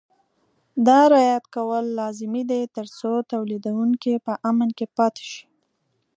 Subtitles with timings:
[0.87, 5.43] دا رعایت کول لازمي دي ترڅو تولیدوونکي په امن کې پاتې شي.